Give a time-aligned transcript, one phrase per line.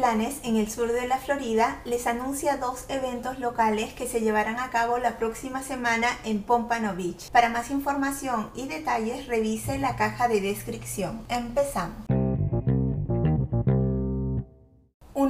[0.00, 4.58] planes en el sur de la Florida les anuncia dos eventos locales que se llevarán
[4.58, 7.30] a cabo la próxima semana en Pompano Beach.
[7.30, 11.20] Para más información y detalles revise la caja de descripción.
[11.28, 12.19] Empezamos.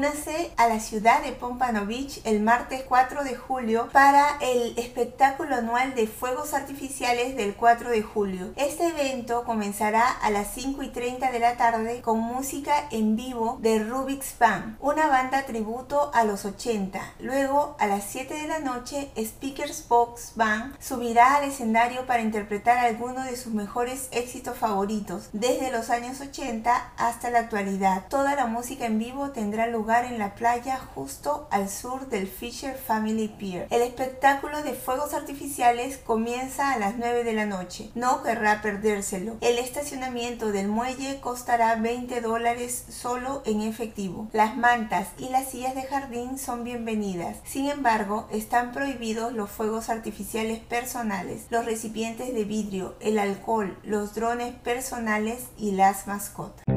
[0.00, 5.56] Únase a la ciudad de Pompano Beach el martes 4 de julio para el espectáculo
[5.56, 8.54] anual de fuegos artificiales del 4 de julio.
[8.56, 13.58] Este evento comenzará a las 5 y 30 de la tarde con música en vivo
[13.60, 16.98] de Rubik's Band, una banda tributo a los 80.
[17.18, 22.78] Luego, a las 7 de la noche, Speakers Box Band subirá al escenario para interpretar
[22.78, 28.06] algunos de sus mejores éxitos favoritos, desde los años 80 hasta la actualidad.
[28.08, 32.76] Toda la música en vivo tendrá lugar en la playa justo al sur del Fisher
[32.76, 33.66] Family Pier.
[33.70, 37.90] El espectáculo de fuegos artificiales comienza a las 9 de la noche.
[37.96, 39.36] No querrá perdérselo.
[39.40, 44.28] El estacionamiento del muelle costará 20 dólares solo en efectivo.
[44.32, 47.38] Las mantas y las sillas de jardín son bienvenidas.
[47.44, 54.14] Sin embargo, están prohibidos los fuegos artificiales personales, los recipientes de vidrio, el alcohol, los
[54.14, 56.69] drones personales y las mascotas.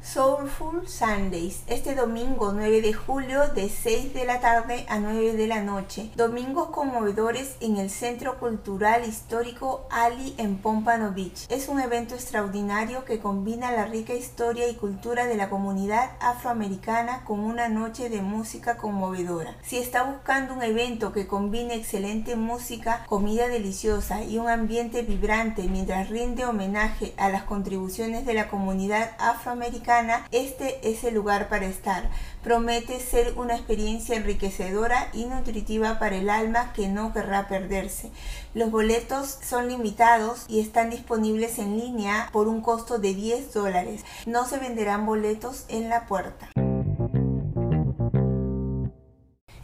[0.00, 5.46] Soulful Sundays, este domingo 9 de julio de 6 de la tarde a 9 de
[5.48, 6.10] la noche.
[6.14, 11.46] Domingos conmovedores en el Centro Cultural Histórico Ali en Pompano Beach.
[11.50, 17.24] Es un evento extraordinario que combina la rica historia y cultura de la comunidad afroamericana
[17.24, 19.56] con una noche de música conmovedora.
[19.62, 25.64] Si está buscando un evento que combine excelente música, comida deliciosa y un ambiente vibrante
[25.64, 29.97] mientras rinde homenaje a las contribuciones de la comunidad afroamericana,
[30.30, 32.08] este es el lugar para estar.
[32.44, 38.10] Promete ser una experiencia enriquecedora y nutritiva para el alma que no querrá perderse.
[38.54, 44.04] Los boletos son limitados y están disponibles en línea por un costo de 10 dólares.
[44.26, 46.48] No se venderán boletos en la puerta.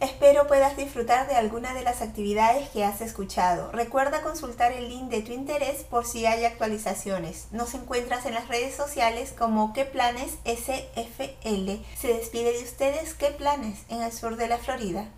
[0.00, 3.71] Espero puedas disfrutar de alguna de las actividades que has escuchado.
[3.72, 7.49] Recuerda consultar el link de tu interés por si hay actualizaciones.
[7.53, 11.83] Nos encuentras en las redes sociales como qué planes SFL.
[11.97, 15.09] Se despide de ustedes qué planes en el sur de la Florida.